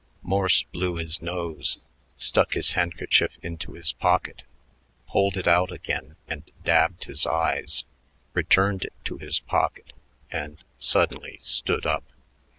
[0.23, 1.77] Morse blew his nose,
[2.17, 4.41] stuck his handkerchief into his pocket,
[5.07, 7.85] pulled it out again and dabbed his eyes,
[8.33, 9.93] returned it to his pocket,
[10.31, 12.05] and suddenly stood up.